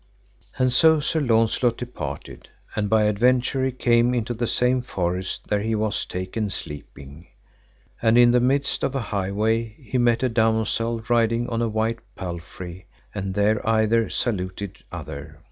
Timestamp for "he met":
9.77-10.23